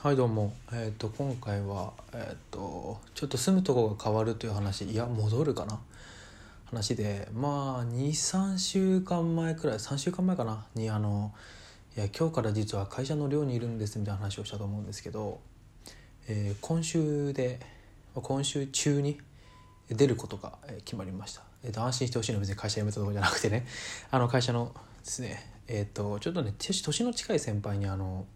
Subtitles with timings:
[0.00, 5.80] はいどうも、えー、と今回は、えー、とちょっと住むとこが変わるという話いや戻るかな？
[6.66, 10.64] 話でまあ23週間前くらい3週間前かな？
[10.76, 11.32] にあの
[11.96, 15.40] いや今日から実は会社の寮にいるんですみたいな話をしたと思うんですけど、
[16.28, 17.58] えー今週で
[18.14, 19.18] 今週中に
[19.90, 23.66] 出ることが決まりました、えー、と安心してほしいのは別に会社辞めたとこじゃなくてね。
[24.12, 24.72] あの会社の
[25.04, 28.26] ですねえっ、とちょっとね年の近い先輩にあの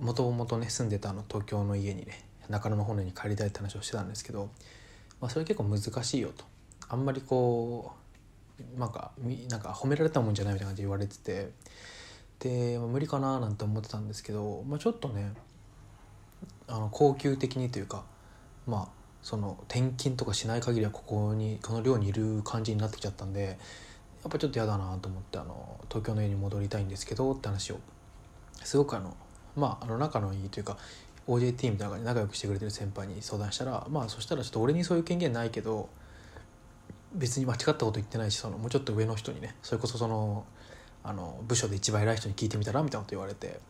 [0.00, 4.50] もともとね住んでたあの東京の家にね中野の方に帰りたいって話をしてたんですけど、
[5.20, 6.44] まあ、それ結構難しいよと。
[6.88, 7.92] あんまりこ
[8.76, 9.12] うなんか
[9.50, 11.50] なんか褒められたもんじゃないみたいな感じで言われてて
[12.40, 15.32] で、まあ無理かななんて思ってたんですけど、まあ、ちょっとね
[16.66, 18.04] あの高級的にというか
[18.66, 23.58] まあその転勤とかしない限りはここにこの寮にいる感じになってきちゃったんで
[24.22, 27.78] やっぱちょっと嫌だなと思ってあの東京の家に戻りたいんですけどって話を
[28.64, 29.16] すごくあの
[29.58, 30.76] まああの仲のいいというか
[31.26, 35.88] OJT みたいな感じで仲良くしてくれてる先輩に相談したらまあそしたらちょっと俺にそういう権限ないけど
[37.14, 40.44] 別に間違ったこと言ってないしそのもうちょっと上の人にねそれこそその
[41.04, 43.60] あの部署で一番偉い人に聞いてみたらみたいなこと言われて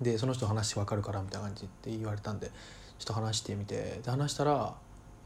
[0.00, 2.50] でその人話分かるからみたいな感じって言われたんで
[2.98, 4.74] ちょっと話してみてで話したら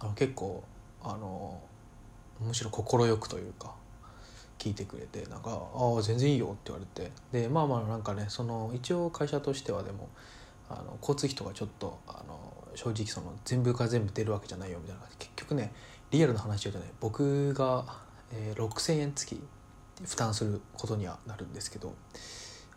[0.01, 0.63] あの結構
[1.03, 1.61] あの
[2.41, 3.75] むしろ快くというか
[4.59, 7.13] 聞いてくれてなんか「ああ全然いいよ」って言われて。
[7.33, 10.09] でまあまあなんかねその一応会社としてはでも
[10.69, 15.03] あの交通費とかちょっとあの正直その全部が全部出るわけじゃないよみたいな。
[15.19, 15.73] 結局ね
[16.11, 17.85] リアルな話言うとね僕が、
[18.33, 19.41] えー、6,000円月
[20.05, 21.95] 負担することにはなるんですけど。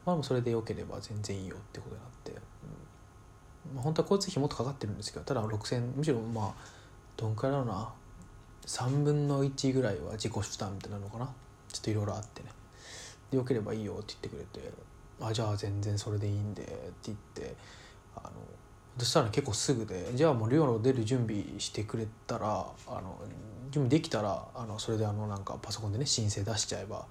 [0.05, 2.35] まあもそれでよければ全然いいよってことになって、う
[3.73, 3.75] ん。
[3.75, 6.53] まあ、本当は交通費もっとかかってるんですけどただ6,000むしろまあ
[7.17, 7.93] どんくらいだろうな。
[8.65, 11.29] 3分の1ぐらいは自己負担みたいなのかな。
[11.71, 12.49] ちょっといろいろあってね。
[13.31, 14.71] でよければいいよって言ってくれて
[15.21, 17.55] 「あじゃあ全然それでいいんで」って言って
[18.15, 18.31] あの
[18.97, 23.19] そしたら結構すぐで「じゃあもう寮の出る準備してくれたらあの
[23.71, 27.05] 準備できたらあのそれであのなんかパソコンでね申請出しちゃえば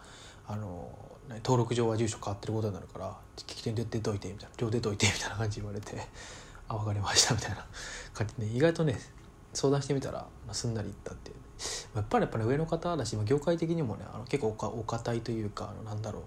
[0.46, 0.90] あの
[1.28, 4.56] 登録上は住所変わってることになるから聞き手に出てといてみたいな。
[4.58, 5.94] 寮出といてみたいな感じ言われて
[6.68, 7.66] 「あ分かりました」みたいな
[8.14, 8.98] 感じで、意外とね
[9.52, 11.36] 相談してみたら、まあ、すんなりいったっていう
[11.96, 16.22] やっぱりやっぱり上の方だし業界的にもねあの結構お堅いというかあのなんだろう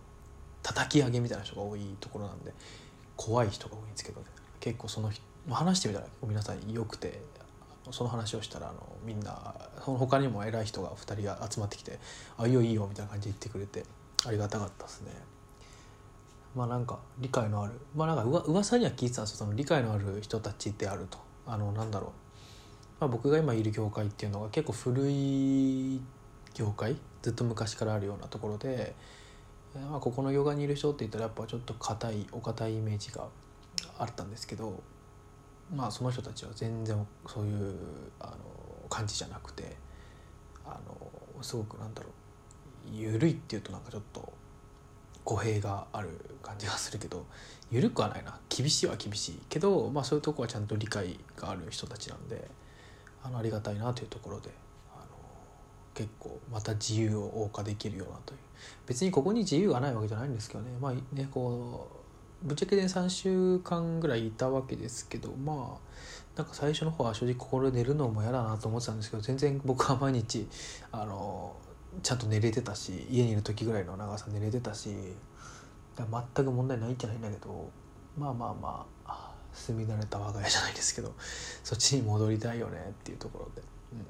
[0.63, 2.53] 叩き上げみたいな人が多いところなんで
[3.15, 4.27] 怖い人が多いんですけど、ね、
[4.59, 5.11] 結構その
[5.49, 7.21] 話してみたら皆さん良くて
[7.91, 11.99] その話をしたらあのみんなその他にも偉い人が2人が集まってきて
[12.37, 13.85] 「あいいよいいよ」みたいな感じで言ってくれて
[14.25, 15.11] ありがたかったですね。
[16.55, 19.37] まあなんか理解のあるまあなんかうわ噂には聞いてたんですよ。
[19.37, 21.17] その理解のある人たちであると。
[21.47, 22.11] あのなんだろう。
[23.01, 25.99] まあ、僕が今いる業界っていうのが結構古い
[26.53, 28.93] 業界ずっと昔からあるようなところで、
[29.89, 33.25] まあ、ここの業界にいる人って言ったらやっぱちょっと硬いお堅いイメージが
[33.97, 34.83] あったんですけど
[35.75, 36.95] まあその人たちは全然
[37.25, 37.73] そういう
[38.19, 38.35] あの
[38.87, 39.75] 感じじゃなくて
[40.63, 42.09] あのすごくなんだろ
[42.87, 44.31] う緩いっていうとなんかちょっと
[45.25, 46.09] 語弊がある
[46.43, 47.25] 感じがするけど
[47.71, 52.61] 緩くはないな厳しいは厳しいけど、まあ、そういうとこはちゃんと理解がある人たちなんで。
[53.23, 54.49] あのありがたいなというところで
[54.93, 55.05] あの
[55.93, 58.39] 結構また自由を謳歌できるようなという。
[58.85, 60.69] 別にここに自由がないわけじゃないんですけどね。
[60.79, 61.89] まあねこ
[62.43, 65.79] うぶっちゃけで3週間ぐらいいたわけですけどまあ
[66.35, 70.47] なんか最初の方は正直心寝るのも嫌だなと思ってたんですけど全然僕は毎日
[70.91, 71.55] あの
[72.01, 74.89] ちゃんと寝れてたし家にいる時ぐらいの長さ寝れてたし
[75.97, 77.69] 全く問題ないんじゃないんだけど
[78.17, 81.13] まあまあまあ住み慣れた我が家じゃないですけど
[81.63, 83.61] そっちに戻りたいよねっていうところで、
[83.93, 84.03] うん、っ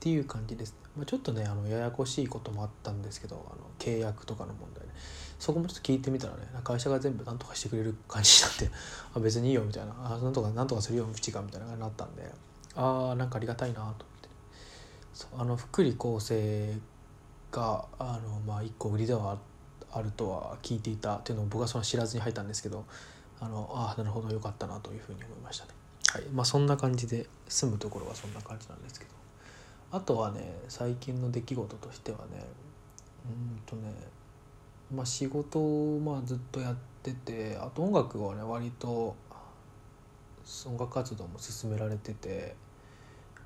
[0.00, 4.94] ていう感じです、まあ、ちょっとねあのややこしいこともあったんですけどあの契約とかの問題で、ね、
[5.38, 8.70] そこもちょっと聞いてみたらね会社が全部何とかしてくれる感じになって
[9.14, 9.94] あ別にいいよみたいな。
[9.98, 12.30] あなんとかなんとかするようちがみたいな感じになったんで。
[12.76, 14.28] ああなんかありがたいなと思って。
[15.14, 16.78] そうあの福利厚生
[17.50, 19.38] があの、まあ、一個売りでは
[19.90, 22.84] あるとは聞いていたっていうのを僕はその知らずに入ったんですけど
[23.40, 25.70] あのあなるほどよかったなというふうに思いましたね。
[26.08, 26.22] はい。
[26.32, 29.16] まあ、そんな感じで住むところはそんな感じなんですけど。
[29.92, 32.24] あとはね最近の出来事としてはね
[33.24, 33.92] うんとね
[34.94, 39.16] まあ仕事をまあずっとやっててあと音楽はね割と
[40.66, 42.54] 音楽活動も進められてて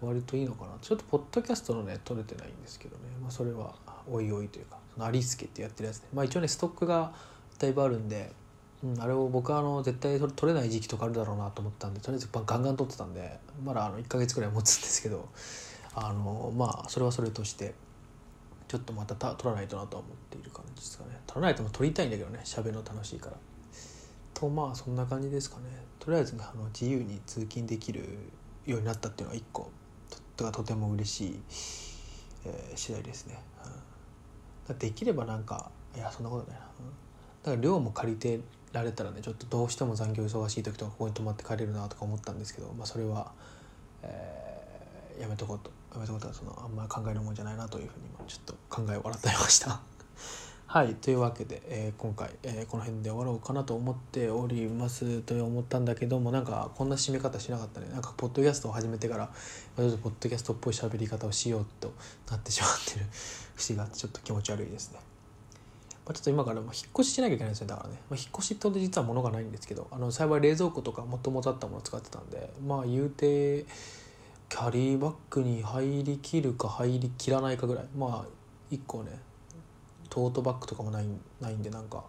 [0.00, 0.70] 割といいのかな。
[0.81, 3.75] ちょっとポッドキャストのね撮れてないんですけどね、まあ、それは
[4.10, 6.08] おいおいというかそのアリスケってやってるやつね。
[6.14, 7.12] まあ一応ねストックが
[7.58, 8.32] だいぶあるんで
[8.82, 15.28] うん、あれを僕はあの絶対取れない時期とかあるだろうなと思ったんでとりあえずガンガン取ってたんでまだあの1ヶ月ぐらい持つんですけど
[15.94, 17.74] あのまあそれはそれとして
[18.68, 21.20] ちょっとまた取らないとなとは思っている感じですかね。
[21.26, 23.36] 取らないとも取りたいんだけどね喋るの楽しいから。
[24.32, 25.64] とまあそんな感じですかね。
[25.98, 28.18] とりあえずねあの自由に通勤できる
[28.64, 29.70] ようになったっていうのは一個
[30.36, 31.42] とととても嬉しい、
[32.46, 33.38] えー、次第ですね、
[34.68, 36.86] うん、できればなんかいやそんなことないな、うん、
[37.42, 38.40] だから寮も借りて
[38.72, 43.32] られたらねちょっとどうしても残業忙しい時とかここに泊まって帰れるなとか思ったんですけど、まあ、それは、
[44.02, 45.70] えー、やめとこうと。
[45.94, 49.81] やめとこうとそのあんまり考えるもんじゃないなというふうにちょっと考えを改めました。
[50.69, 57.88] はいというわけで、えー、今回、えー、この辺で終わろうかなと思っておりますと思ったんだけどもなんかこんな締め方しなかったね。
[57.88, 59.32] なんかポッドキャストを始めてから
[59.76, 61.93] ちょっとポッドキャストっぽい喋り方をしようと
[62.31, 63.06] なってしまってる
[63.56, 65.00] 節があってちょっと気持ち悪いですね。
[66.10, 73.64] まあ、ちょっと今から引っ越ししなきゃいけないんですよだからね、まあ、引っ越しって実は物がないんですけどあの幸い冷蔵庫とかもともとあったものを使ってたんでまあ言うて
[74.48, 77.84] キャリーバッグに入りきるか入りきらないかぐらい。
[77.96, 79.20] まあ1個ね
[80.08, 81.06] トートバッグとかもない
[81.40, 82.02] ないんでなんか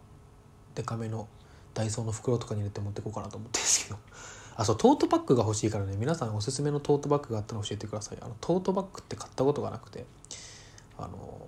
[0.73, 1.27] デカめの
[1.75, 3.99] ダイソーの袋とかに入れて持ってこうかなと思ってるんですけど。
[4.57, 8.17] あそうトートバッグが欲しいからね皆さんおすすめのトートバッグがあったら教えてください。
[8.19, 10.07] あのトートバッグって買ったことがなくて
[10.97, 11.47] あの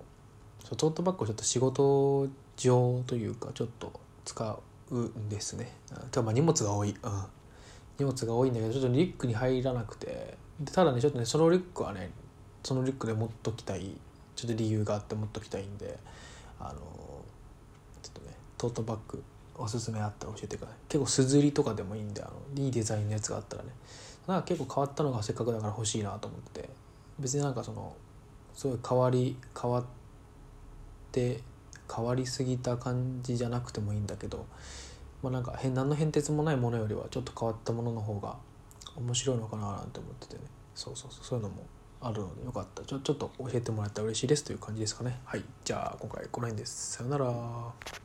[0.76, 3.92] トートバッグをちょっと仕事上というかちょっと
[4.24, 4.58] 使
[4.90, 5.72] うんですね。
[6.10, 6.96] ただまあ荷物が多い、うん、
[7.98, 10.36] 荷物が多いんだけどちょっとリュックに入らなくて。
[10.72, 12.10] ただねちょっとねそのリュックはね
[12.62, 13.96] そのリュックで持っときたい。
[14.36, 15.98] ちょっと理由があって持っときたいんで。
[16.60, 16.80] あの
[18.02, 19.22] ちょっとねトートバッグ
[19.56, 20.76] おすすめあったら教えてください。
[20.88, 23.70] 結構すずりとかでもいいんであのいいデザインのやつがあったらね。
[24.26, 26.68] なんか結構変わったのがせっかくだから欲しいなと思って。
[27.18, 27.94] 別になんかその
[28.54, 29.84] すごい変わり変わっ
[31.14, 31.40] って
[31.94, 34.46] 変わりすぎた感じじゃなくてもいいんだけど
[35.22, 38.36] まあなんか変何の変哲もないものよりはちょっと変わったものの方が
[38.96, 40.42] 面白いのかななんて思っててね。
[40.74, 41.66] そうそうそうそういうのも
[42.00, 42.82] あるのでよかった。
[42.82, 45.18] ちょちょっと教えてもらったら嬉しいですという感じですかね。
[45.24, 45.44] はい。
[45.64, 46.98] じゃあ今回この辺です。
[46.98, 48.03] さよなら。